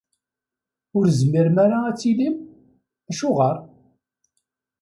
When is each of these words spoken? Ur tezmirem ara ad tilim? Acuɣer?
Ur 0.97 1.05
tezmirem 1.07 1.57
ara 1.63 1.77
ad 1.89 1.95
tilim? 1.99 2.35
Acuɣer? 3.09 3.57